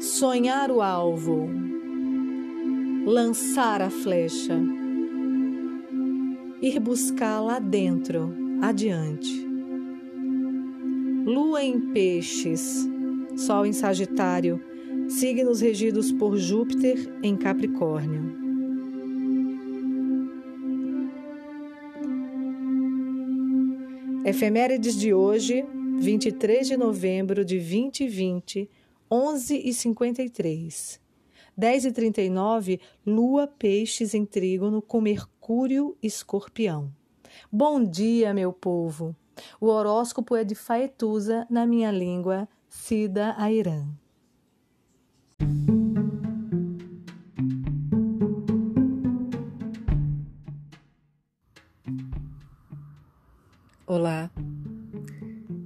sonhar 0.00 0.70
o 0.70 0.82
alvo, 0.82 1.48
lançar 3.06 3.80
a 3.80 3.90
flecha, 3.90 4.58
ir 6.60 6.78
buscar 6.80 7.40
lá 7.40 7.58
dentro, 7.58 8.32
adiante. 8.60 9.46
Lua 11.24 11.62
em 11.62 11.92
Peixes, 11.92 12.88
Sol 13.36 13.66
em 13.66 13.72
Sagitário, 13.72 14.60
signos 15.08 15.60
regidos 15.60 16.12
por 16.12 16.36
Júpiter 16.36 16.98
em 17.22 17.36
Capricórnio. 17.36 18.46
Efemérides 24.24 24.98
de 24.98 25.14
hoje, 25.14 25.64
23 25.98 26.66
de 26.66 26.76
novembro 26.76 27.44
de 27.44 27.58
2020, 27.58 28.68
11h53. 29.10 31.00
10h39, 31.58 32.80
Lua 33.06 33.46
Peixes 33.46 34.12
em 34.14 34.26
Trígono 34.26 34.82
com 34.82 35.00
Mercúrio 35.00 35.96
Escorpião. 36.02 36.92
Bom 37.50 37.82
dia, 37.82 38.34
meu 38.34 38.52
povo! 38.52 39.16
O 39.60 39.66
horóscopo 39.66 40.36
é 40.36 40.44
de 40.44 40.54
Faetusa, 40.54 41.46
na 41.48 41.66
minha 41.66 41.90
língua, 41.90 42.48
Cida 42.68 43.34
Airan. 43.38 43.88
Olá, 53.86 54.30